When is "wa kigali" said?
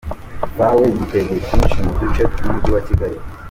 2.75-3.17